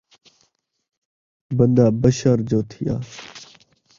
[1.57, 2.95] بندہ بشر جو تھیا